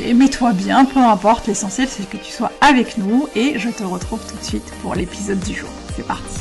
mets-toi 0.00 0.52
bien, 0.52 0.84
peu 0.84 1.00
importe, 1.00 1.46
l'essentiel 1.46 1.88
c'est 1.88 2.08
que 2.08 2.16
tu 2.16 2.32
sois 2.32 2.52
avec 2.60 2.98
nous 2.98 3.28
et 3.34 3.58
je 3.58 3.68
te 3.68 3.82
retrouve 3.82 4.20
tout 4.26 4.36
de 4.36 4.44
suite 4.44 4.72
pour 4.82 4.94
l'épisode 4.94 5.40
du 5.40 5.54
jour. 5.54 5.68
C'est 5.94 6.06
parti. 6.06 6.40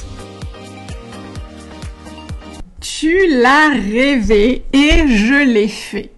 Tu 2.79 3.27
l'as 3.27 3.69
rêvé 3.69 4.63
et 4.73 5.07
je 5.07 5.43
l'ai 5.43 5.67
fait. 5.67 6.11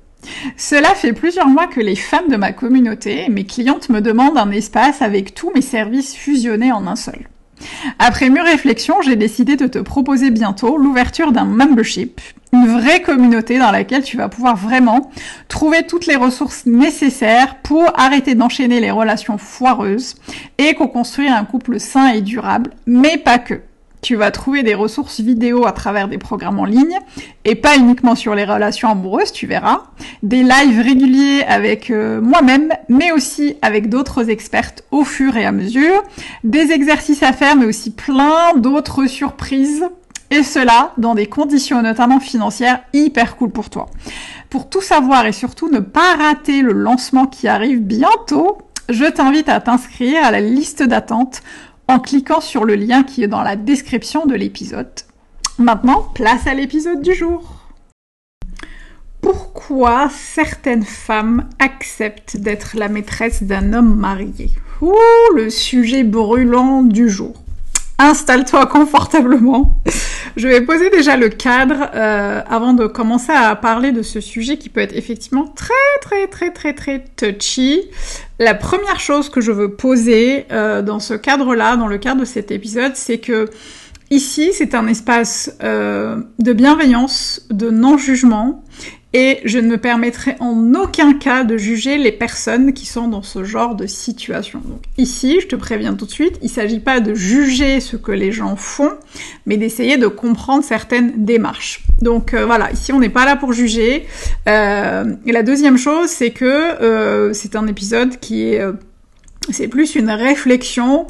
Cela 0.58 0.96
fait 0.96 1.14
plusieurs 1.14 1.48
mois 1.48 1.68
que 1.68 1.82
les 1.82 1.96
femmes 1.96 2.30
de 2.30 2.38
ma 2.38 2.52
communauté, 2.52 3.28
mes 3.30 3.46
clientes 3.46 3.90
me 3.90 4.02
demandent 4.02 4.38
un 4.38 4.52
espace 4.52 5.02
avec 5.02 5.34
tous 5.34 5.52
mes 5.54 5.62
services 5.62 6.16
fusionnés 6.16 6.72
en 6.72 6.88
un 6.88 6.96
seul. 6.96 7.28
Après 8.00 8.30
mûre 8.30 8.46
réflexion, 8.46 9.02
j'ai 9.02 9.16
décidé 9.16 9.56
de 9.56 9.68
te 9.68 9.80
proposer 9.80 10.32
bientôt 10.32 10.78
l'ouverture 10.78 11.32
d'un 11.32 11.46
membership, 11.46 12.20
une 12.54 12.68
vraie 12.68 13.02
communauté 13.02 13.58
dans 13.58 13.72
laquelle 13.72 14.04
tu 14.04 14.16
vas 14.16 14.30
pouvoir 14.30 14.56
vraiment 14.56 15.12
trouver 15.48 15.84
toutes 15.88 16.06
les 16.06 16.16
ressources 16.16 16.66
nécessaires 16.66 17.56
pour 17.64 17.92
arrêter 18.00 18.36
d'enchaîner 18.36 18.80
les 18.80 18.92
relations 18.92 19.40
foireuses 19.40 20.16
et 20.60 20.76
co-construire 20.76 21.36
un 21.36 21.46
couple 21.46 21.80
sain 21.80 22.14
et 22.14 22.22
durable, 22.22 22.70
mais 22.86 23.18
pas 23.18 23.40
que. 23.40 23.62
Tu 24.04 24.16
vas 24.16 24.32
trouver 24.32 24.64
des 24.64 24.74
ressources 24.76 25.22
vidéo 25.22 25.66
à 25.66 25.72
travers 25.72 26.10
des 26.10 26.18
programmes 26.18 26.60
en 26.60 26.66
ligne 26.66 27.00
et 27.46 27.56
pas 27.56 27.78
uniquement 27.78 28.16
sur 28.16 28.36
les 28.36 28.44
relations 28.44 28.90
amoureuses, 28.90 29.32
tu 29.32 29.48
verras. 29.48 29.84
Des 30.24 30.44
lives 30.44 30.82
réguliers 30.82 31.44
avec 31.48 31.90
euh, 31.90 32.20
moi-même, 32.20 32.74
mais 32.90 33.14
aussi 33.14 33.56
avec 33.62 33.88
d'autres 33.88 34.30
expertes 34.30 34.84
au 34.92 35.06
fur 35.06 35.38
et 35.38 35.46
à 35.46 35.54
mesure. 35.54 36.04
Des 36.44 36.72
exercices 36.72 37.24
à 37.24 37.32
faire, 37.32 37.56
mais 37.56 37.66
aussi 37.66 37.92
plein 37.92 38.54
d'autres 38.58 39.06
surprises. 39.06 39.86
Et 40.34 40.42
cela 40.42 40.94
dans 40.98 41.14
des 41.14 41.28
conditions 41.28 41.84
notamment 41.84 42.20
financières 42.20 42.82
hyper 42.92 43.38
cool 43.38 43.52
pour 43.52 43.70
toi. 43.70 43.86
Pour 44.50 44.68
tout 44.68 44.82
savoir 44.82 45.28
et 45.28 45.32
surtout 45.32 45.70
ne 45.70 45.78
pas 45.78 46.16
rater 46.16 46.64
le 46.64 46.72
lancement 46.72 47.28
qui 47.28 47.48
arrive 47.48 47.82
bientôt, 47.82 48.58
je 48.90 49.06
t'invite 49.06 49.48
à 49.48 49.62
t'inscrire 49.62 50.26
à 50.26 50.32
la 50.32 50.42
liste 50.42 50.82
d'attente 50.82 51.44
en 51.88 52.00
cliquant 52.00 52.42
sur 52.42 52.66
le 52.66 52.74
lien 52.74 53.04
qui 53.04 53.22
est 53.22 53.28
dans 53.28 53.44
la 53.44 53.56
description 53.56 54.26
de 54.26 54.34
l'épisode. 54.34 54.90
Maintenant, 55.60 56.08
place 56.16 56.48
à 56.48 56.56
l'épisode 56.56 57.04
du 57.04 57.14
jour. 57.14 57.68
Pourquoi 59.22 60.10
certaines 60.10 60.84
femmes 60.84 61.48
acceptent 61.60 62.38
d'être 62.38 62.76
la 62.76 62.90
maîtresse 62.90 63.44
d'un 63.44 63.72
homme 63.74 63.96
marié? 63.96 64.50
Ouh, 64.82 64.96
le 65.36 65.52
sujet 65.52 66.04
brûlant 66.04 66.82
du 66.82 67.08
jour. 67.08 67.43
Installe-toi 68.00 68.66
confortablement. 68.66 69.76
Je 70.36 70.48
vais 70.48 70.62
poser 70.62 70.90
déjà 70.90 71.16
le 71.16 71.30
cadre 71.30 71.90
euh, 71.94 72.42
avant 72.50 72.74
de 72.74 72.88
commencer 72.88 73.32
à 73.32 73.56
parler 73.56 73.92
de 73.92 74.02
ce 74.02 74.20
sujet 74.20 74.58
qui 74.58 74.70
peut 74.70 74.82
être 74.82 74.96
effectivement 74.96 75.46
très 75.56 75.74
très 76.02 76.28
très 76.28 76.52
très 76.52 76.74
très 76.74 77.04
touchy. 77.16 77.82
La 78.40 78.56
première 78.56 79.00
chose 79.00 79.30
que 79.30 79.42
je 79.42 79.52
veux 79.52 79.76
poser 79.76 80.48
euh, 80.52 80.82
dans 80.82 81.00
ce 81.00 81.14
cadre-là, 81.14 81.78
dans 81.78 81.88
le 81.88 82.00
cadre 82.00 82.22
de 82.22 82.26
cet 82.26 82.50
épisode, 82.50 82.96
c'est 82.96 83.20
que 83.20 83.48
ici 84.10 84.52
c'est 84.54 84.74
un 84.74 84.88
espace 84.88 85.56
euh, 85.62 86.18
de 86.40 86.54
bienveillance, 86.54 87.42
de 87.52 87.70
non-jugement 87.70 88.64
et 89.14 89.40
je 89.46 89.60
ne 89.60 89.68
me 89.68 89.78
permettrai 89.78 90.36
en 90.40 90.74
aucun 90.74 91.14
cas 91.14 91.44
de 91.44 91.58
juger 91.58 91.98
les 91.98 92.12
personnes 92.12 92.74
qui 92.74 92.86
sont 92.86 93.08
dans 93.08 93.22
ce 93.22 93.44
genre 93.44 93.76
de 93.76 93.86
situation. 93.86 94.60
Donc 94.66 94.84
ici, 94.98 95.40
je 95.40 95.48
te 95.48 95.56
préviens 95.56 95.94
tout 95.94 96.06
de 96.06 96.12
suite, 96.12 96.38
il 96.42 96.46
ne 96.46 96.52
s'agit 96.52 96.80
pas 96.80 97.00
de 97.00 97.14
juger 97.14 97.80
ce 97.80 97.96
que 97.96 98.12
les 98.12 98.32
gens 98.32 98.56
font, 98.56 98.94
mais 99.46 99.58
d'essayer 99.58 99.98
de 99.98 100.08
comprendre 100.08 100.64
certaines 100.64 101.26
démarches. 101.26 101.84
Donc 102.02 102.34
euh, 102.34 102.46
voilà, 102.46 102.72
ici 102.72 102.92
on 102.92 103.00
n'est 103.00 103.10
pas 103.10 103.26
là 103.26 103.36
pour 103.36 103.54
juger. 103.54 104.08
Euh, 104.50 105.16
et 105.26 105.32
la 105.32 105.44
deuxième 105.44 105.78
chose, 105.78 106.10
c'est 106.10 106.32
que 106.32 106.46
euh, 106.46 107.34
c'est 107.34 107.56
un 107.56 107.68
épisode 107.68 108.20
qui 108.20 108.44
est 108.44 108.62
c'est 109.50 109.68
plus 109.68 109.96
une 109.96 110.10
réflexion 110.10 111.08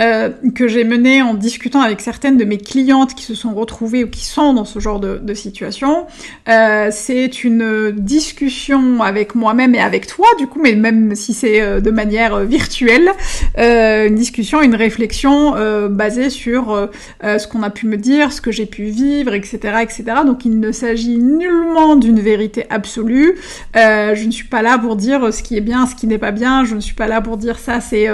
euh, 0.00 0.30
que 0.56 0.66
j'ai 0.66 0.82
mené 0.82 1.22
en 1.22 1.34
discutant 1.34 1.80
avec 1.80 2.00
certaines 2.00 2.36
de 2.36 2.44
mes 2.44 2.58
clientes 2.58 3.14
qui 3.14 3.22
se 3.22 3.36
sont 3.36 3.54
retrouvées 3.54 4.02
ou 4.02 4.08
qui 4.08 4.24
sont 4.24 4.52
dans 4.52 4.64
ce 4.64 4.80
genre 4.80 4.98
de, 4.98 5.34
situation. 5.34 6.06
Euh, 6.48 6.88
c'est 6.90 7.44
une 7.44 7.92
discussion 7.92 9.02
avec 9.02 9.34
moi-même 9.34 9.74
et 9.74 9.80
avec 9.80 10.06
toi, 10.06 10.26
du 10.38 10.46
coup, 10.48 10.60
mais 10.60 10.74
même 10.74 11.14
si 11.14 11.32
c'est 11.32 11.60
euh, 11.60 11.80
de 11.80 11.90
manière 11.90 12.40
virtuelle, 12.40 13.10
une 13.56 14.14
discussion, 14.14 14.62
une 14.62 14.74
réflexion 14.74 15.54
basée 15.90 16.30
sur 16.30 16.88
ce 17.22 17.46
qu'on 17.46 17.62
a 17.62 17.70
pu 17.70 17.86
me 17.86 17.96
dire, 17.96 18.32
ce 18.32 18.40
que 18.40 18.50
j'ai 18.50 18.66
pu 18.66 18.84
vivre, 18.84 19.34
etc., 19.34 19.58
etc. 19.82 20.04
Donc 20.26 20.44
il 20.44 20.58
ne 20.58 20.72
s'agit 20.72 21.18
nullement 21.18 21.96
d'une 21.96 22.20
vérité 22.20 22.66
absolue. 22.70 23.36
je 23.74 24.24
ne 24.24 24.30
suis 24.30 24.48
pas 24.48 24.62
là 24.62 24.78
pour 24.78 24.96
dire 24.96 25.32
ce 25.32 25.42
qui 25.42 25.56
est 25.56 25.60
bien, 25.60 25.86
ce 25.86 25.94
qui 25.94 26.06
n'est 26.06 26.18
pas 26.18 26.32
bien. 26.32 26.64
Je 26.64 26.74
ne 26.74 26.80
suis 26.80 26.94
pas 26.94 27.06
là 27.06 27.20
pour 27.20 27.36
dire 27.36 27.58
ça, 27.58 27.80
c'est 27.80 28.08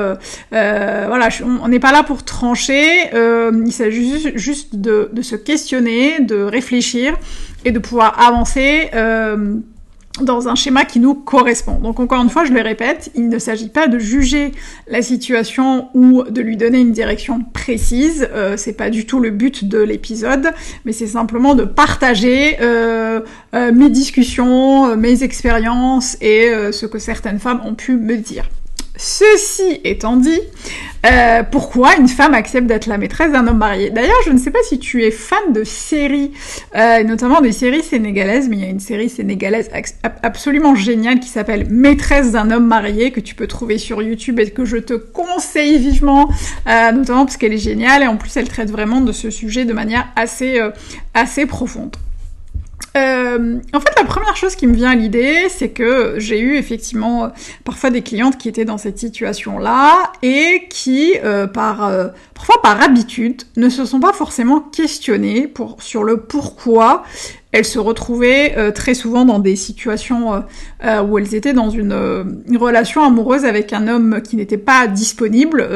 voilà. 0.51 1.29
N'est 1.71 1.81
pas 1.81 1.93
là 1.93 2.03
pour 2.03 2.25
trancher, 2.25 3.15
euh, 3.15 3.51
il 3.65 3.73
s'agit 3.73 4.33
juste 4.37 4.77
de, 4.77 5.11
se 5.23 5.37
questionner, 5.37 6.21
de 6.21 6.37
réfléchir 6.37 7.17
et 7.65 7.73
de 7.73 7.79
pouvoir 7.79 8.21
avancer 8.21 8.91
euh, 8.95 9.57
dans 10.21 10.49
un 10.49 10.55
schéma 10.55 10.85
qui 10.85 11.01
nous 11.01 11.15
correspond. 11.15 11.79
Donc 11.79 12.01
encore 12.01 12.23
une 12.23 12.29
fois, 12.29 12.45
je 12.45 12.53
le 12.53 12.61
répète, 12.61 13.11
il 13.15 13.29
ne 13.29 13.39
s'agit 13.39 13.69
pas 13.69 13.87
de 13.87 13.99
juger 13.99 14.53
la 14.89 15.01
situation 15.01 15.89
ou 15.95 16.25
de 16.25 16.43
lui 16.43 16.57
donner 16.57 16.81
une 16.81 16.93
direction 16.93 17.41
précise, 17.53 18.29
euh, 18.33 18.57
c'est 18.57 18.75
pas 18.75 18.91
du 18.91 19.07
tout 19.07 19.21
le 19.21 19.31
but 19.31 19.65
de 19.65 19.79
l'épisode, 19.79 20.53
mais 20.85 20.93
c'est 20.93 21.07
simplement 21.07 21.55
de 21.55 21.65
partager 21.65 22.59
mes 23.53 23.91
discussions, 23.91 24.97
mes 24.97 25.23
expériences 25.23 26.17
et 26.21 26.53
ce 26.73 26.87
que 26.87 26.99
certaines 26.99 27.39
femmes 27.39 27.61
ont 27.65 27.75
pu 27.75 27.97
me 27.97 28.17
dire. 28.17 28.49
Ceci 29.03 29.81
étant 29.83 30.17
dit, 30.17 30.43
euh, 31.07 31.43
pourquoi 31.43 31.97
une 31.97 32.07
femme 32.07 32.35
accepte 32.35 32.67
d'être 32.67 32.85
la 32.85 32.99
maîtresse 32.99 33.33
d'un 33.33 33.47
homme 33.47 33.57
marié? 33.57 33.89
D'ailleurs, 33.89 34.21
je 34.27 34.31
ne 34.31 34.37
sais 34.37 34.51
pas 34.51 34.59
si 34.63 34.79
tu 34.79 35.03
es 35.05 35.11
fan 35.11 35.55
de 35.55 35.65
séries, 35.65 36.33
euh, 36.77 37.03
notamment 37.05 37.41
des 37.41 37.53
séries 37.53 37.83
sénégalaises, 37.83 38.51
mais 38.51 38.57
il 38.57 38.63
y 38.63 38.67
a 38.67 38.69
une 38.69 38.79
série 38.79 39.09
sénégalaise 39.09 39.71
absolument 40.23 40.75
géniale 40.75 41.19
qui 41.19 41.29
s'appelle 41.29 41.67
Maîtresse 41.71 42.33
d'un 42.33 42.51
homme 42.51 42.67
marié, 42.67 43.11
que 43.11 43.21
tu 43.21 43.35
peux 43.35 43.47
trouver 43.47 43.79
sur 43.79 44.03
YouTube 44.03 44.39
et 44.39 44.51
que 44.51 44.67
je 44.67 44.77
te 44.77 44.93
conseille 44.93 45.79
vivement, 45.79 46.29
euh, 46.69 46.93
notamment 46.93 47.25
parce 47.25 47.39
qu'elle 47.39 47.55
est 47.55 47.59
géniale 47.59 48.03
et 48.03 48.07
en 48.07 48.19
plus 48.19 48.37
elle 48.37 48.49
traite 48.51 48.71
vraiment 48.71 49.01
de 49.01 49.13
ce 49.13 49.31
sujet 49.31 49.65
de 49.65 49.73
manière 49.73 50.09
assez, 50.15 50.61
assez 51.15 51.47
profonde. 51.47 51.97
En 53.73 53.81
fait, 53.81 53.93
la 53.97 54.05
première 54.05 54.37
chose 54.37 54.57
qui 54.57 54.67
me 54.67 54.75
vient 54.75 54.91
à 54.91 54.95
l'idée, 54.95 55.49
c'est 55.49 55.71
que 55.71 56.15
j'ai 56.19 56.41
eu 56.41 56.57
effectivement 56.57 57.25
euh, 57.25 57.29
parfois 57.65 57.91
des 57.91 58.03
clientes 58.03 58.39
qui 58.39 58.49
étaient 58.49 58.65
dans 58.65 58.79
cette 58.79 58.99
situation-là 58.99 60.13
et 60.23 60.67
qui, 60.71 61.15
euh, 61.25 61.47
par 61.47 61.87
euh, 61.87 62.09
parfois 62.35 62.63
par 62.63 62.83
habitude, 62.83 63.43
ne 63.57 63.69
se 63.69 63.85
sont 63.85 64.01
pas 64.01 64.13
forcément 64.13 64.61
questionnées 64.61 65.53
sur 65.79 66.05
le 66.05 66.21
pourquoi 66.21 67.05
elles 67.53 67.65
se 67.65 67.79
retrouvaient 67.79 68.55
euh, 68.57 68.71
très 68.71 68.95
souvent 68.95 69.25
dans 69.25 69.41
des 69.41 69.57
situations 69.57 70.35
euh, 70.35 70.41
euh, 70.85 71.03
où 71.03 71.19
elles 71.19 71.35
étaient 71.35 71.53
dans 71.53 71.71
une, 71.71 72.43
une, 72.49 72.57
relation 72.57 73.03
amoureuse 73.03 73.45
avec 73.45 73.73
un 73.73 73.89
homme 73.89 74.21
qui 74.23 74.37
n'était 74.37 74.59
pas 74.59 74.87
disponible 74.87 75.67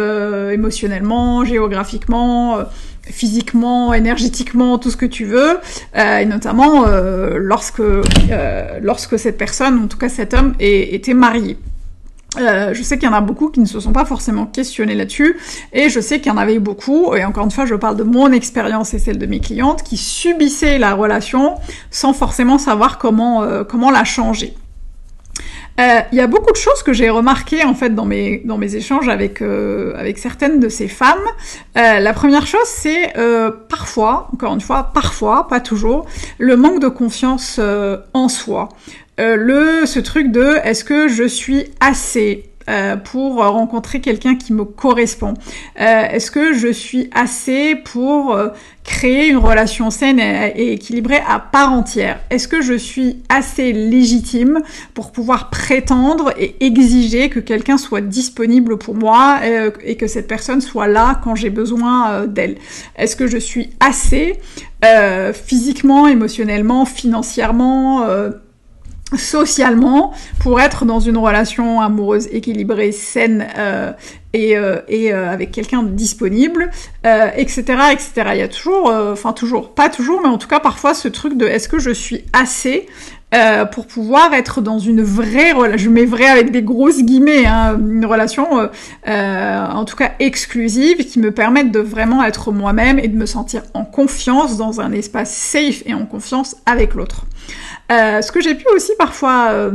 émotionnellement, 0.53 1.45
géographiquement, 1.45 2.59
physiquement, 3.03 3.95
énergétiquement, 3.95 4.79
tout 4.79 4.91
ce 4.91 4.97
que 4.97 5.07
tu 5.07 5.25
veux, 5.25 5.59
et 5.97 6.27
notamment 6.27 6.85
lorsque 7.45 7.83
lorsque 8.83 9.19
cette 9.19 9.39
personne, 9.39 9.79
en 9.85 9.87
tout 9.87 9.99
cas 9.99 10.09
cet 10.09 10.35
homme, 10.35 10.55
était 10.59 11.15
marié. 11.15 11.57
Euh, 12.39 12.75
je 12.75 12.83
sais 12.83 12.99
qu'il 12.99 13.09
y 13.09 13.13
en 13.13 13.15
a 13.15 13.21
beaucoup 13.21 13.49
qui 13.49 13.61
ne 13.61 13.67
se 13.67 13.79
sont 13.79 13.93
pas 13.93 14.05
forcément 14.05 14.47
questionnés 14.47 14.95
là-dessus, 14.95 15.37
et 15.73 15.89
je 15.89 16.01
sais 16.01 16.21
qu'il 16.21 16.33
y 16.33 16.35
en 16.35 16.39
avait 16.39 16.59
beaucoup, 16.59 17.15
et 17.15 17.25
encore 17.25 17.45
une 17.45 17.51
fois, 17.51 17.67
je 17.67 17.75
parle 17.75 17.97
de 17.97 18.03
mon 18.03 18.33
expérience 18.33 18.95
et 18.95 18.99
celle 18.99 19.19
de 19.19 19.27
mes 19.27 19.41
clientes, 19.41 19.83
qui 19.83 19.97
subissaient 19.97 20.79
la 20.79 20.95
relation 20.95 21.55
sans 21.91 22.13
forcément 22.13 22.59
savoir 22.59 22.99
comment, 22.99 23.43
euh, 23.43 23.63
comment 23.65 23.91
la 23.91 24.05
changer. 24.05 24.55
Euh, 25.81 26.01
il 26.13 26.19
y 26.19 26.21
a 26.21 26.27
beaucoup 26.27 26.53
de 26.53 26.57
choses 26.57 26.83
que 26.85 26.93
j'ai 26.93 27.11
remarquées 27.11 27.65
en 27.65 27.75
fait 27.75 27.91
dans 27.95 28.05
mes 28.05 28.43
dans 28.45 28.59
mes 28.59 28.77
échanges 28.77 29.09
avec 29.09 29.43
avec 29.43 30.19
certaines 30.19 30.61
de 30.61 30.69
ces 30.69 30.89
femmes. 30.89 31.27
la 31.75 32.13
première 32.13 32.47
chose, 32.47 32.67
c'est 32.67 33.13
parfois, 33.69 34.29
encore 34.33 34.55
une 34.55 34.61
fois, 34.61 34.91
parfois, 34.95 35.49
pas 35.49 35.61
toujours, 35.61 36.07
le 36.39 36.57
manque 36.57 36.81
de 36.81 36.89
confiance 36.89 37.61
en 38.13 38.29
soi. 38.29 38.69
Euh, 39.21 39.37
le 39.37 39.87
ce 39.87 40.01
truc 40.01 40.33
de 40.33 40.57
est-ce 40.65 40.83
que 40.83 41.07
je 41.07 41.23
suis 41.23 41.67
assez 41.79 42.51
euh, 42.69 42.97
pour 42.97 43.37
rencontrer 43.37 44.01
quelqu'un 44.01 44.37
qui 44.37 44.53
me 44.53 44.65
correspond. 44.65 45.35
Euh, 45.81 46.09
Est-ce 46.11 46.31
que 46.31 46.55
je 46.55 46.69
suis 46.69 47.11
assez 47.15 47.75
pour 47.75 48.39
créer 48.85 49.29
une 49.29 49.37
relation 49.37 49.91
saine 49.91 50.19
et, 50.21 50.73
équilibrée 50.73 51.21
à 51.29 51.39
part 51.41 51.73
entière? 51.73 52.21
Est-ce 52.31 52.49
que 52.49 52.63
je 52.63 52.75
suis 52.75 53.23
assez 53.29 53.73
légitime 53.73 54.61
pour 54.95 55.13
pouvoir 55.13 55.51
prétendre 55.51 56.33
et 56.39 56.57
exiger 56.65 57.29
que 57.29 57.41
quelqu'un 57.41 57.79
soit 57.79 58.01
disponible 58.01 58.79
pour 58.79 58.95
moi 58.95 59.41
et 59.85 59.97
que 59.97 60.07
cette 60.07 60.29
personne 60.29 60.61
soit 60.61 60.89
là 60.89 61.21
quand 61.23 61.35
j'ai 61.35 61.51
besoin 61.51 62.27
d'elle? 62.27 62.57
Est-ce 62.97 63.17
que 63.17 63.27
je 63.27 63.39
suis 63.39 63.71
assez 63.81 64.41
physiquement, 65.33 66.09
émotionnellement, 66.09 66.85
financièrement 66.87 68.07
socialement 69.17 70.13
pour 70.41 70.61
être 70.61 70.85
dans 70.85 71.01
une 71.01 71.17
relation 71.17 71.81
amoureuse 71.81 72.29
équilibrée, 72.33 72.93
saine 72.93 73.47
euh, 73.57 73.93
et, 74.33 74.57
euh, 74.57 74.81
et 74.89 75.13
euh, 75.13 75.31
avec 75.31 75.53
quelqu'un 75.53 75.83
disponible, 75.83 76.71
etc., 77.05 77.63
etc. 77.93 78.13
Il 78.33 78.39
y 78.39 78.43
a 78.43 78.49
toujours, 78.49 78.87
enfin 78.91 79.33
toujours, 79.33 79.75
pas 79.75 79.89
toujours, 79.89 80.21
mais 80.23 80.29
en 80.29 80.39
tout 80.39 80.49
cas 80.49 80.61
parfois 80.61 80.95
ce 80.95 81.09
truc 81.09 81.37
de 81.37 81.47
est-ce 81.47 81.69
que 81.69 81.79
je 81.79 81.91
suis 81.91 82.25
assez 82.33 82.87
pour 83.73 83.89
pouvoir 83.89 84.33
être 84.33 84.61
dans 84.61 84.79
une 84.79 85.03
vraie 85.03 85.51
relation, 85.51 85.77
je 85.77 85.91
mets 85.91 86.05
vrai 86.05 86.27
avec 86.27 86.53
des 86.53 86.63
grosses 86.63 87.03
guillemets, 87.03 87.47
hein, 87.47 87.77
une 87.77 88.07
relation 88.07 88.47
en 89.05 89.85
tout 89.85 89.97
cas 89.97 90.13
exclusive 90.21 90.99
qui 90.99 91.19
me 91.19 91.33
permette 91.33 91.73
de 91.73 91.81
vraiment 91.81 92.23
être 92.23 92.53
moi-même 92.53 93.01
et 93.01 93.09
de 93.09 93.17
me 93.17 93.27
sentir 93.27 93.63
en 93.75 93.85
confiance 93.85 94.57
dans 94.57 94.81
un 94.81 94.93
espace 94.93 95.35
safe 95.35 95.83
et 95.85 95.95
en 95.95 96.07
confiance 96.07 96.55
avec 96.65 96.95
l'autre. 96.95 97.27
Euh, 97.93 98.23
ce 98.23 98.33
que 98.33 98.41
j'ai 98.41 98.55
pu 98.55 98.67
aussi 98.75 98.93
parfois 98.99 99.49
euh, 99.51 99.71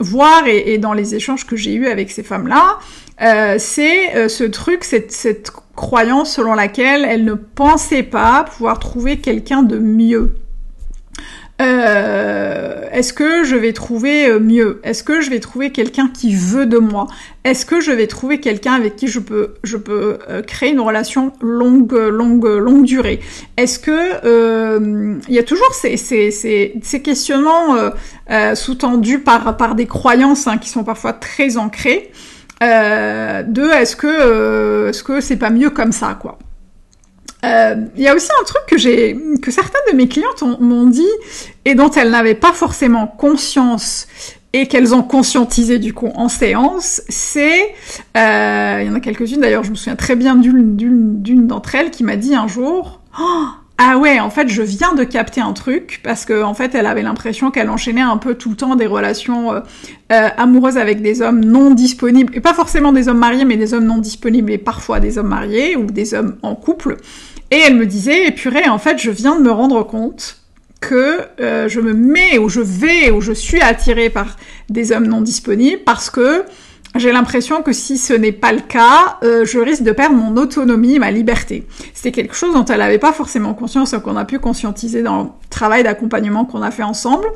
voir 0.00 0.46
et, 0.46 0.78
dans 0.78 0.92
les 0.92 1.14
échanges 1.14 1.46
que 1.46 1.56
j'ai 1.56 1.74
eus 1.74 1.88
avec 1.88 2.10
ces 2.10 2.22
femmes-là, 2.22 2.78
euh, 3.20 3.56
c'est 3.58 4.28
ce 4.28 4.44
truc, 4.44 4.84
cette, 4.84 5.10
cette 5.10 5.50
croyance 5.74 6.34
selon 6.34 6.54
laquelle 6.54 7.04
elles 7.04 7.24
ne 7.24 7.34
pensaient 7.34 8.04
pas 8.04 8.44
pouvoir 8.44 8.78
trouver 8.78 9.18
quelqu'un 9.18 9.62
de 9.62 9.78
mieux. 9.78 10.36
Euh, 11.60 12.88
est-ce 12.92 13.12
que 13.12 13.42
je 13.42 13.56
vais 13.56 13.72
trouver 13.72 14.28
euh, 14.28 14.38
mieux? 14.38 14.80
Est-ce 14.84 15.02
que 15.02 15.20
je 15.20 15.28
vais 15.28 15.40
trouver 15.40 15.70
quelqu'un 15.70 16.08
qui 16.08 16.34
veut 16.34 16.66
de 16.66 16.78
moi? 16.78 17.08
Est-ce 17.42 17.66
que 17.66 17.80
je 17.80 17.90
vais 17.90 18.06
trouver 18.06 18.38
quelqu'un 18.38 18.74
avec 18.74 18.94
qui 18.94 19.08
je 19.08 19.18
peux, 19.18 19.54
je 19.64 19.76
peux 19.76 20.18
euh, 20.28 20.40
créer 20.42 20.70
une 20.70 20.80
relation 20.80 21.32
longue, 21.40 21.92
longue, 21.92 22.46
longue 22.46 22.84
durée? 22.84 23.18
Est-ce 23.56 23.80
que 23.80 25.18
il 25.28 25.34
y 25.34 25.38
a 25.38 25.42
toujours 25.42 25.74
ces, 25.74 25.96
ces, 25.96 26.30
ces, 26.30 26.74
ces 26.80 27.02
questionnements 27.02 27.76
sous-tendus 28.54 29.20
par, 29.20 29.56
par 29.56 29.74
des 29.74 29.86
croyances 29.86 30.46
hein, 30.46 30.58
qui 30.58 30.68
sont 30.68 30.84
parfois 30.84 31.12
très 31.12 31.56
ancrées. 31.56 32.12
De 32.60 33.72
est-ce 33.72 33.96
que 33.96 34.88
est-ce 34.88 35.02
que 35.02 35.20
c'est 35.20 35.36
pas 35.36 35.50
mieux 35.50 35.70
comme 35.70 35.92
ça 35.92 36.16
quoi? 36.20 36.38
Euh, 37.44 37.76
il 37.96 38.02
y 38.02 38.08
a 38.08 38.14
aussi 38.14 38.30
un 38.40 38.44
truc 38.44 38.62
que 38.66 38.76
j'ai, 38.76 39.16
que 39.40 39.50
certaines 39.50 39.80
de 39.92 39.96
mes 39.96 40.08
clientes 40.08 40.42
m'ont 40.60 40.86
dit 40.86 41.08
et 41.64 41.74
dont 41.74 41.90
elles 41.90 42.10
n'avaient 42.10 42.34
pas 42.34 42.52
forcément 42.52 43.06
conscience 43.06 44.08
et 44.52 44.66
qu'elles 44.66 44.94
ont 44.94 45.02
conscientisé 45.02 45.78
du 45.78 45.92
coup 45.92 46.10
en 46.14 46.28
séance, 46.28 47.02
c'est, 47.08 47.74
euh, 48.16 48.78
il 48.80 48.86
y 48.86 48.90
en 48.90 48.94
a 48.94 49.00
quelques-unes 49.00 49.40
d'ailleurs, 49.40 49.62
je 49.62 49.70
me 49.70 49.76
souviens 49.76 49.96
très 49.96 50.16
bien 50.16 50.34
d'une, 50.36 51.46
d'entre 51.46 51.74
elles 51.74 51.90
qui 51.90 52.02
m'a 52.02 52.16
dit 52.16 52.34
un 52.34 52.48
jour, 52.48 53.00
oh, 53.20 53.44
ah 53.80 53.96
ouais, 53.96 54.18
en 54.18 54.28
fait, 54.28 54.48
je 54.48 54.60
viens 54.60 54.94
de 54.94 55.04
capter 55.04 55.40
un 55.40 55.52
truc 55.52 56.00
parce 56.02 56.24
que 56.24 56.42
en 56.42 56.52
fait, 56.52 56.74
elle 56.74 56.86
avait 56.86 57.02
l'impression 57.02 57.52
qu'elle 57.52 57.70
enchaînait 57.70 58.00
un 58.00 58.16
peu 58.16 58.34
tout 58.34 58.50
le 58.50 58.56
temps 58.56 58.74
des 58.74 58.88
relations 58.88 59.52
euh, 59.52 59.60
euh, 60.10 60.28
amoureuses 60.36 60.76
avec 60.76 61.00
des 61.00 61.22
hommes 61.22 61.44
non 61.44 61.70
disponibles 61.70 62.36
et 62.36 62.40
pas 62.40 62.54
forcément 62.54 62.92
des 62.92 63.06
hommes 63.06 63.18
mariés, 63.18 63.44
mais 63.44 63.56
des 63.56 63.74
hommes 63.74 63.84
non 63.84 63.98
disponibles 63.98 64.50
et 64.50 64.58
parfois 64.58 64.98
des 64.98 65.16
hommes 65.16 65.28
mariés 65.28 65.76
ou 65.76 65.84
des 65.86 66.12
hommes 66.12 66.38
en 66.42 66.56
couple. 66.56 66.96
Et 67.52 67.56
elle 67.56 67.76
me 67.76 67.86
disait, 67.86 68.26
et 68.26 68.30
purée, 68.32 68.68
en 68.68 68.78
fait, 68.78 68.98
je 68.98 69.12
viens 69.12 69.36
de 69.36 69.42
me 69.42 69.52
rendre 69.52 69.84
compte 69.84 70.40
que 70.80 71.20
euh, 71.40 71.68
je 71.68 71.80
me 71.80 71.94
mets 71.94 72.38
ou 72.38 72.48
je 72.48 72.60
vais 72.60 73.12
ou 73.12 73.20
je 73.20 73.32
suis 73.32 73.60
attirée 73.60 74.10
par 74.10 74.36
des 74.68 74.90
hommes 74.90 75.06
non 75.06 75.20
disponibles 75.20 75.82
parce 75.84 76.10
que 76.10 76.44
j'ai 76.96 77.12
l'impression 77.12 77.62
que 77.62 77.72
si 77.72 77.98
ce 77.98 78.12
n'est 78.12 78.32
pas 78.32 78.52
le 78.52 78.60
cas, 78.60 79.18
euh, 79.22 79.44
je 79.44 79.58
risque 79.58 79.82
de 79.82 79.92
perdre 79.92 80.16
mon 80.16 80.36
autonomie, 80.36 80.98
ma 80.98 81.10
liberté. 81.10 81.66
C'était 81.94 82.12
quelque 82.12 82.34
chose 82.34 82.54
dont 82.54 82.64
elle 82.64 82.78
n'avait 82.78 82.98
pas 82.98 83.12
forcément 83.12 83.54
conscience 83.54 83.94
qu'on 84.02 84.16
a 84.16 84.24
pu 84.24 84.38
conscientiser 84.38 85.02
dans 85.02 85.22
le 85.22 85.28
travail 85.50 85.82
d'accompagnement 85.82 86.44
qu'on 86.44 86.62
a 86.62 86.70
fait 86.70 86.82
ensemble. 86.82 87.26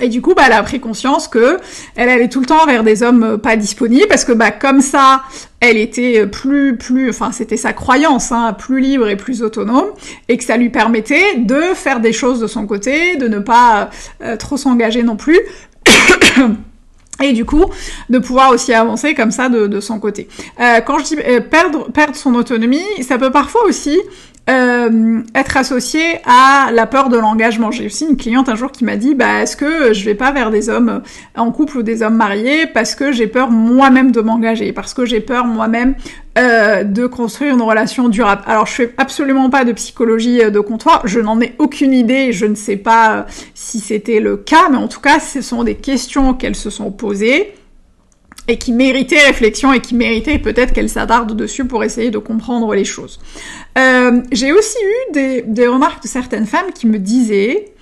Et 0.00 0.08
du 0.08 0.20
coup, 0.20 0.34
bah, 0.34 0.42
elle 0.46 0.52
a 0.52 0.62
pris 0.62 0.78
conscience 0.78 1.26
que 1.26 1.56
elle 1.94 2.10
allait 2.10 2.28
tout 2.28 2.40
le 2.40 2.46
temps 2.46 2.66
vers 2.66 2.84
des 2.84 3.02
hommes 3.02 3.22
euh, 3.22 3.36
pas 3.38 3.56
disponibles 3.56 4.08
parce 4.08 4.26
que 4.26 4.32
bah 4.32 4.50
comme 4.50 4.82
ça, 4.82 5.22
elle 5.60 5.78
était 5.78 6.26
plus 6.26 6.76
plus, 6.76 7.08
enfin 7.08 7.32
c'était 7.32 7.56
sa 7.56 7.72
croyance, 7.72 8.30
hein, 8.30 8.52
plus 8.52 8.80
libre 8.80 9.08
et 9.08 9.16
plus 9.16 9.42
autonome, 9.42 9.86
et 10.28 10.36
que 10.36 10.44
ça 10.44 10.58
lui 10.58 10.68
permettait 10.68 11.36
de 11.38 11.60
faire 11.74 12.00
des 12.00 12.12
choses 12.12 12.40
de 12.40 12.46
son 12.46 12.66
côté, 12.66 13.16
de 13.16 13.26
ne 13.26 13.38
pas 13.38 13.88
euh, 14.22 14.36
trop 14.36 14.58
s'engager 14.58 15.02
non 15.02 15.16
plus. 15.16 15.40
et 17.22 17.32
du 17.32 17.44
coup 17.44 17.64
de 18.10 18.18
pouvoir 18.18 18.50
aussi 18.50 18.72
avancer 18.72 19.14
comme 19.14 19.30
ça 19.30 19.48
de, 19.48 19.80
son 19.80 19.98
côté. 19.98 20.28
Euh, 20.60 20.80
quand 20.80 20.98
je 20.98 21.04
dis 21.04 21.16
euh, 21.26 21.40
perdre 21.40 21.90
perdre 21.90 22.16
son 22.16 22.34
autonomie, 22.34 22.84
ça 23.02 23.18
peut 23.18 23.30
parfois 23.30 23.62
aussi 23.66 23.98
euh, 24.48 25.20
être 25.34 25.56
associé 25.56 26.02
à 26.24 26.70
la 26.72 26.86
peur 26.86 27.08
de 27.08 27.18
l'engagement. 27.18 27.70
J'ai 27.70 27.86
aussi 27.86 28.06
une 28.08 28.16
cliente 28.16 28.48
un 28.48 28.54
jour 28.54 28.72
qui 28.72 28.84
m'a 28.84 28.96
dit 28.96 29.14
bah 29.14 29.42
est-ce 29.42 29.56
que 29.56 29.92
je 29.92 30.04
vais 30.04 30.14
pas 30.14 30.32
vers 30.32 30.50
des 30.50 30.68
hommes 30.68 31.02
en 31.36 31.50
couple 31.52 31.78
ou 31.78 31.82
des 31.82 32.02
hommes 32.02 32.16
mariés 32.16 32.66
parce 32.66 32.94
que 32.94 33.12
j'ai 33.12 33.26
peur 33.26 33.50
moi-même 33.50 34.12
de 34.12 34.20
m'engager, 34.20 34.72
parce 34.72 34.94
que 34.94 35.04
j'ai 35.04 35.20
peur 35.20 35.46
moi-même 35.46 35.94
euh, 36.36 36.84
de 36.84 37.06
construire 37.06 37.54
une 37.54 37.62
relation 37.62 38.10
durable. 38.10 38.42
Alors 38.44 38.66
je 38.66 38.72
fais 38.72 38.94
absolument 38.98 39.48
pas 39.48 39.64
de 39.64 39.72
psychologie 39.72 40.42
euh, 40.42 40.50
de 40.50 40.60
comptoir, 40.60 41.00
je 41.06 41.18
n'en 41.18 41.40
ai 41.40 41.54
aucune 41.58 41.94
idée, 41.94 42.32
je 42.32 42.44
ne 42.44 42.54
sais 42.54 42.76
pas 42.76 43.16
euh, 43.16 43.22
si 43.54 43.80
c'était 43.80 44.20
le 44.20 44.36
cas, 44.36 44.68
mais 44.70 44.76
en 44.76 44.86
tout 44.86 45.00
cas 45.00 45.18
ce 45.18 45.40
sont 45.40 45.64
des 45.64 45.76
questions 45.76 46.34
qu'elles 46.34 46.54
se 46.54 46.68
sont 46.68 46.90
posées 46.90 47.54
et 48.48 48.58
qui 48.58 48.72
méritait 48.72 49.20
réflexion 49.20 49.72
et 49.72 49.80
qui 49.80 49.94
méritait 49.94 50.38
peut-être 50.38 50.74
qu'elle 50.74 50.90
s'attarde 50.90 51.34
dessus 51.34 51.64
pour 51.64 51.82
essayer 51.84 52.10
de 52.10 52.18
comprendre 52.18 52.74
les 52.74 52.84
choses. 52.84 53.18
J'ai 54.30 54.52
aussi 54.52 54.78
eu 55.10 55.42
des, 55.46 55.66
remarques 55.66 56.02
de 56.02 56.08
certaines 56.08 56.46
femmes 56.46 56.70
qui 56.74 56.86
me 56.86 56.98
disaient 56.98 57.72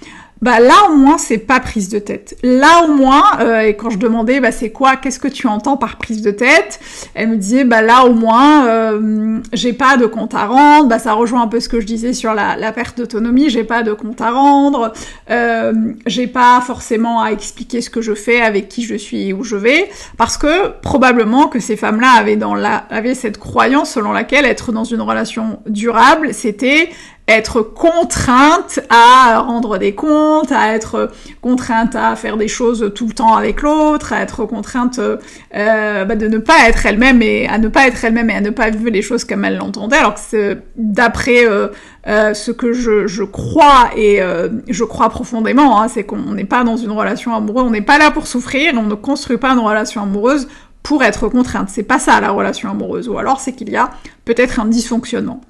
bah 0.42 0.60
là 0.60 0.90
au 0.90 0.96
moins 0.96 1.16
c'est 1.16 1.38
pas 1.38 1.60
prise 1.60 1.88
de 1.88 1.98
tête. 1.98 2.36
Là 2.42 2.84
au 2.84 2.92
moins, 2.92 3.40
euh, 3.40 3.60
et 3.60 3.76
quand 3.76 3.90
je 3.90 3.98
demandais 3.98 4.40
bah 4.40 4.52
c'est 4.52 4.70
quoi, 4.70 4.96
qu'est-ce 4.96 5.18
que 5.18 5.28
tu 5.28 5.46
entends 5.46 5.76
par 5.76 5.96
prise 5.96 6.22
de 6.22 6.30
tête, 6.30 6.80
elle 7.14 7.28
me 7.28 7.36
disait 7.36 7.64
bah 7.64 7.82
là 7.82 8.04
au 8.04 8.12
moins 8.12 8.66
euh, 8.66 9.38
j'ai 9.52 9.72
pas 9.72 9.96
de 9.96 10.06
compte 10.06 10.34
à 10.34 10.46
rendre, 10.46 10.88
bah 10.88 10.98
ça 10.98 11.12
rejoint 11.12 11.42
un 11.42 11.48
peu 11.48 11.60
ce 11.60 11.68
que 11.68 11.80
je 11.80 11.86
disais 11.86 12.12
sur 12.12 12.34
la, 12.34 12.72
perte 12.72 12.98
d'autonomie, 12.98 13.48
j'ai 13.48 13.64
pas 13.64 13.82
de 13.82 13.92
compte 13.92 14.20
à 14.20 14.32
rendre, 14.32 14.92
euh, 15.30 15.72
j'ai 16.06 16.26
pas 16.26 16.60
forcément 16.60 17.22
à 17.22 17.30
expliquer 17.30 17.80
ce 17.80 17.88
que 17.88 18.02
je 18.02 18.14
fais, 18.14 18.40
avec 18.40 18.68
qui 18.68 18.82
je 18.82 18.96
suis, 18.96 19.32
où 19.32 19.44
je 19.44 19.56
vais, 19.56 19.88
parce 20.18 20.36
que 20.36 20.68
probablement 20.80 21.46
que 21.46 21.60
ces 21.60 21.76
femmes-là 21.76 22.10
avaient 22.18 22.36
dans 22.36 22.54
la 22.54 22.84
avaient 22.90 23.14
cette 23.14 23.38
croyance 23.38 23.92
selon 23.92 24.12
laquelle 24.12 24.44
être 24.44 24.72
dans 24.72 24.84
une 24.84 25.00
relation 25.00 25.60
durable 25.66 26.34
c'était 26.34 26.90
être 27.26 27.62
contrainte 27.62 28.80
à 28.90 29.40
rendre 29.40 29.78
des 29.78 29.94
comptes, 29.94 30.52
à 30.52 30.74
être 30.74 31.10
contrainte 31.40 31.96
à 31.96 32.16
faire 32.16 32.36
des 32.36 32.48
choses 32.48 32.92
tout 32.94 33.06
le 33.06 33.14
temps 33.14 33.34
avec 33.34 33.62
l'autre, 33.62 34.12
à 34.12 34.20
être 34.20 34.44
contrainte 34.44 34.98
euh, 34.98 36.04
bah, 36.04 36.16
de 36.16 36.28
ne 36.28 36.36
pas 36.36 36.68
être 36.68 36.84
elle-même 36.84 37.22
et 37.22 37.48
à 37.48 37.56
ne 37.56 37.68
pas 37.68 37.86
être 37.86 38.04
elle-même 38.04 38.28
et 38.28 38.34
à 38.34 38.40
ne 38.42 38.50
pas 38.50 38.68
vivre 38.68 38.90
les 38.90 39.00
choses 39.00 39.24
comme 39.24 39.44
elle 39.44 39.56
l'entendait. 39.56 39.96
Alors 39.96 40.14
que 40.14 40.58
d'après 40.76 41.46
euh, 41.46 41.68
euh, 42.06 42.34
ce 42.34 42.50
que 42.50 42.74
je, 42.74 43.06
je 43.06 43.22
crois 43.22 43.90
et 43.96 44.20
euh, 44.20 44.48
je 44.68 44.84
crois 44.84 45.08
profondément, 45.08 45.80
hein, 45.80 45.88
c'est 45.88 46.04
qu'on 46.04 46.34
n'est 46.34 46.44
pas 46.44 46.62
dans 46.62 46.76
une 46.76 46.90
relation 46.90 47.34
amoureuse, 47.34 47.64
on 47.66 47.70
n'est 47.70 47.80
pas 47.80 47.96
là 47.98 48.10
pour 48.10 48.26
souffrir, 48.26 48.74
on 48.76 48.82
ne 48.82 48.94
construit 48.94 49.38
pas 49.38 49.52
une 49.52 49.60
relation 49.60 50.02
amoureuse 50.02 50.46
pour 50.82 51.02
être 51.02 51.28
contrainte. 51.28 51.70
C'est 51.70 51.84
pas 51.84 51.98
ça 51.98 52.20
la 52.20 52.30
relation 52.30 52.70
amoureuse. 52.70 53.08
Ou 53.08 53.16
alors 53.16 53.40
c'est 53.40 53.52
qu'il 53.52 53.70
y 53.70 53.76
a 53.76 53.90
peut-être 54.26 54.60
un 54.60 54.66
dysfonctionnement. 54.66 55.40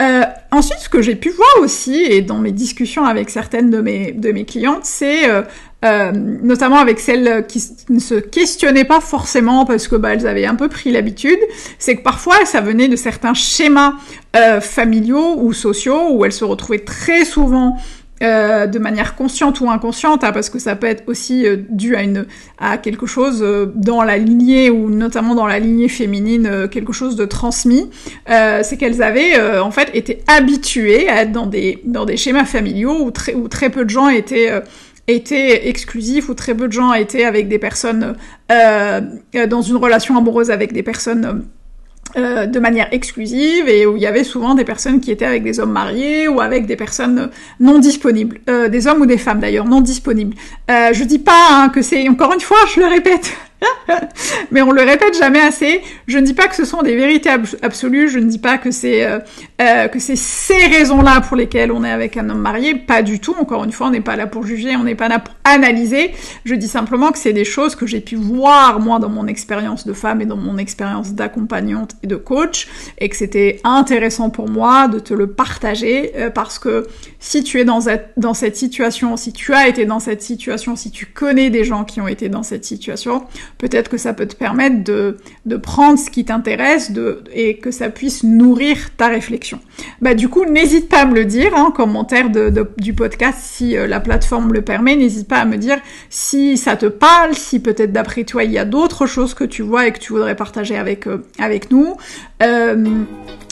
Euh, 0.00 0.22
ensuite, 0.50 0.78
ce 0.78 0.88
que 0.88 1.02
j'ai 1.02 1.14
pu 1.14 1.30
voir 1.30 1.48
aussi, 1.60 1.94
et 1.94 2.22
dans 2.22 2.38
mes 2.38 2.52
discussions 2.52 3.04
avec 3.04 3.28
certaines 3.28 3.70
de 3.70 3.80
mes, 3.80 4.12
de 4.12 4.32
mes 4.32 4.44
clientes, 4.44 4.84
c'est 4.84 5.28
euh, 5.28 5.42
euh, 5.82 6.12
notamment 6.12 6.76
avec 6.76 7.00
celles 7.00 7.46
qui 7.46 7.62
ne 7.88 8.00
se 8.00 8.14
questionnaient 8.14 8.84
pas 8.84 9.00
forcément 9.00 9.64
parce 9.64 9.88
que 9.88 9.96
bah, 9.96 10.12
elles 10.12 10.26
avaient 10.26 10.44
un 10.44 10.54
peu 10.54 10.68
pris 10.68 10.90
l'habitude, 10.90 11.38
c'est 11.78 11.96
que 11.96 12.02
parfois 12.02 12.44
ça 12.44 12.60
venait 12.60 12.88
de 12.88 12.96
certains 12.96 13.32
schémas 13.32 13.94
euh, 14.36 14.60
familiaux 14.60 15.36
ou 15.38 15.54
sociaux 15.54 16.10
où 16.10 16.24
elles 16.26 16.32
se 16.32 16.44
retrouvaient 16.44 16.84
très 16.84 17.24
souvent 17.24 17.78
euh, 18.22 18.66
de 18.66 18.78
manière 18.78 19.16
consciente 19.16 19.62
ou 19.62 19.70
inconsciente, 19.70 20.24
hein, 20.24 20.32
parce 20.32 20.50
que 20.50 20.58
ça 20.58 20.76
peut 20.76 20.86
être 20.86 21.04
aussi 21.06 21.46
euh, 21.46 21.56
dû 21.70 21.96
à 21.96 22.02
une 22.02 22.26
à 22.58 22.76
quelque 22.76 23.06
chose 23.06 23.40
euh, 23.42 23.72
dans 23.74 24.02
la 24.02 24.18
lignée 24.18 24.68
ou 24.68 24.90
notamment 24.90 25.34
dans 25.34 25.46
la 25.46 25.58
lignée 25.58 25.88
féminine, 25.88 26.68
quelque 26.70 26.92
chose 26.92 27.16
de 27.16 27.24
transmis. 27.24 27.88
c'est 28.26 28.76
qu'elles 28.78 29.02
avaient 29.02 29.40
en 29.58 29.70
fait 29.70 29.88
été 29.94 30.22
habituées 30.26 31.08
à 31.08 31.22
être 31.22 31.32
dans 31.32 31.46
des 31.46 31.80
dans 31.86 32.04
des 32.04 32.18
schémas 32.18 32.44
familiaux 32.44 33.10
où 33.34 33.48
très 33.48 33.70
peu 33.70 33.86
de 33.86 33.90
gens 33.90 34.10
étaient 34.10 34.50
étaient 35.08 35.68
exclusifs 35.68 36.28
où 36.28 36.34
très 36.34 36.54
peu 36.54 36.68
de 36.68 36.72
gens 36.72 36.92
étaient 36.92 37.24
avec 37.24 37.48
des 37.48 37.58
personnes 37.58 38.16
dans 38.50 39.62
une 39.62 39.76
relation 39.76 40.18
amoureuse 40.18 40.50
avec 40.50 40.74
des 40.74 40.82
personnes 40.82 41.46
euh, 42.16 42.46
de 42.46 42.58
manière 42.58 42.88
exclusive 42.92 43.68
et 43.68 43.86
où 43.86 43.96
il 43.96 44.02
y 44.02 44.06
avait 44.06 44.24
souvent 44.24 44.54
des 44.54 44.64
personnes 44.64 45.00
qui 45.00 45.12
étaient 45.12 45.26
avec 45.26 45.42
des 45.44 45.60
hommes 45.60 45.70
mariés 45.70 46.26
ou 46.26 46.40
avec 46.40 46.66
des 46.66 46.76
personnes 46.76 47.30
non 47.60 47.78
disponibles, 47.78 48.40
euh, 48.48 48.68
des 48.68 48.86
hommes 48.86 49.02
ou 49.02 49.06
des 49.06 49.18
femmes 49.18 49.38
d'ailleurs 49.38 49.66
non 49.66 49.80
disponibles. 49.80 50.36
Euh, 50.70 50.92
je 50.92 51.04
dis 51.04 51.20
pas 51.20 51.46
hein, 51.50 51.68
que 51.68 51.82
c'est 51.82 52.08
encore 52.08 52.32
une 52.32 52.40
fois, 52.40 52.58
je 52.74 52.80
le 52.80 52.86
répète, 52.86 53.32
Mais 54.50 54.62
on 54.62 54.72
le 54.72 54.82
répète 54.82 55.16
jamais 55.18 55.40
assez. 55.40 55.80
Je 56.06 56.18
ne 56.18 56.24
dis 56.24 56.34
pas 56.34 56.48
que 56.48 56.56
ce 56.56 56.64
sont 56.64 56.82
des 56.82 56.96
vérités 56.96 57.30
absolues. 57.62 58.08
Je 58.08 58.18
ne 58.18 58.28
dis 58.28 58.38
pas 58.38 58.58
que 58.58 58.70
c'est 58.70 59.04
euh, 59.04 59.18
euh, 59.60 59.88
que 59.88 59.98
c'est 59.98 60.16
ces 60.16 60.66
raisons-là 60.66 61.20
pour 61.20 61.36
lesquelles 61.36 61.72
on 61.72 61.84
est 61.84 61.90
avec 61.90 62.16
un 62.16 62.28
homme 62.30 62.40
marié. 62.40 62.74
Pas 62.74 63.02
du 63.02 63.20
tout. 63.20 63.34
Encore 63.38 63.64
une 63.64 63.72
fois, 63.72 63.88
on 63.88 63.90
n'est 63.90 64.00
pas 64.00 64.16
là 64.16 64.26
pour 64.26 64.46
juger, 64.46 64.76
on 64.76 64.84
n'est 64.84 64.94
pas 64.94 65.08
là 65.08 65.18
pour 65.18 65.34
analyser. 65.44 66.12
Je 66.44 66.54
dis 66.54 66.68
simplement 66.68 67.12
que 67.12 67.18
c'est 67.18 67.32
des 67.32 67.44
choses 67.44 67.76
que 67.76 67.86
j'ai 67.86 68.00
pu 68.00 68.16
voir 68.16 68.80
moi 68.80 68.98
dans 68.98 69.08
mon 69.08 69.26
expérience 69.26 69.86
de 69.86 69.92
femme 69.92 70.20
et 70.20 70.26
dans 70.26 70.36
mon 70.36 70.58
expérience 70.58 71.12
d'accompagnante 71.12 71.96
et 72.02 72.06
de 72.06 72.16
coach, 72.16 72.68
et 72.98 73.08
que 73.08 73.16
c'était 73.16 73.60
intéressant 73.64 74.30
pour 74.30 74.48
moi 74.48 74.88
de 74.88 74.98
te 74.98 75.14
le 75.14 75.28
partager 75.28 76.12
euh, 76.16 76.30
parce 76.30 76.58
que 76.58 76.86
si 77.18 77.42
tu 77.42 77.60
es 77.60 77.64
dans 77.64 77.82
cette, 77.82 78.12
dans 78.16 78.34
cette 78.34 78.56
situation, 78.56 79.16
si 79.16 79.32
tu 79.32 79.52
as 79.54 79.68
été 79.68 79.84
dans 79.84 80.00
cette 80.00 80.22
situation, 80.22 80.76
si 80.76 80.90
tu 80.90 81.06
connais 81.06 81.50
des 81.50 81.64
gens 81.64 81.84
qui 81.84 82.00
ont 82.00 82.08
été 82.08 82.28
dans 82.28 82.42
cette 82.42 82.64
situation, 82.64 83.24
peut-être 83.58 83.88
que 83.88 83.98
ça 83.98 84.12
peut 84.14 84.26
te 84.26 84.36
permettre 84.40 84.82
de, 84.82 85.18
de 85.44 85.56
prendre 85.56 85.98
ce 85.98 86.08
qui 86.10 86.24
t'intéresse 86.24 86.90
et 87.32 87.58
que 87.58 87.70
ça 87.70 87.90
puisse 87.90 88.24
nourrir 88.24 88.96
ta 88.96 89.08
réflexion. 89.08 89.60
Bah 90.00 90.14
du 90.14 90.28
coup, 90.28 90.46
n'hésite 90.46 90.88
pas 90.88 91.02
à 91.02 91.04
me 91.04 91.14
le 91.14 91.26
dire 91.26 91.52
hein, 91.54 91.66
en 91.68 91.70
commentaire 91.70 92.30
de, 92.30 92.50
du 92.78 92.94
podcast 92.94 93.38
si 93.38 93.76
euh, 93.76 93.86
la 93.86 94.00
plateforme 94.00 94.54
le 94.54 94.62
permet. 94.62 94.96
N'hésite 94.96 95.28
pas 95.28 95.40
à 95.40 95.44
me 95.44 95.58
dire 95.58 95.76
si 96.08 96.56
ça 96.56 96.76
te 96.76 96.86
parle, 96.86 97.34
si 97.34 97.60
peut-être 97.60 97.92
d'après 97.92 98.24
toi 98.24 98.42
il 98.42 98.50
y 98.50 98.56
a 98.56 98.64
d'autres 98.64 99.04
choses 99.04 99.34
que 99.34 99.44
tu 99.44 99.60
vois 99.60 99.86
et 99.86 99.92
que 99.92 99.98
tu 99.98 100.14
voudrais 100.14 100.36
partager 100.36 100.78
avec, 100.78 101.06
euh, 101.06 101.22
avec 101.38 101.70
nous. 101.70 101.96
Euh, 102.42 102.84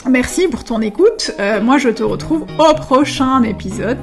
Merci 0.09 0.47
pour 0.47 0.63
ton 0.63 0.79
écoute. 0.79 1.33
Moi, 1.61 1.77
je 1.77 1.89
te 1.89 2.03
retrouve 2.03 2.45
au 2.57 2.73
prochain 2.73 3.43
épisode. 3.43 3.97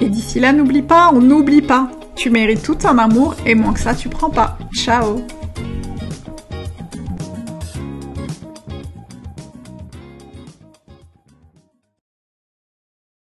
Et 0.00 0.08
d'ici 0.08 0.40
là, 0.40 0.52
n'oublie 0.52 0.82
pas, 0.82 1.12
on 1.14 1.20
n'oublie 1.20 1.62
pas. 1.62 1.88
Tu 2.16 2.30
mérites 2.30 2.64
tout 2.64 2.78
un 2.82 2.98
amour 2.98 3.36
et 3.46 3.54
moins 3.54 3.72
que 3.72 3.78
ça, 3.78 3.94
tu 3.94 4.08
prends 4.08 4.30
pas. 4.30 4.58
Ciao 4.74 5.24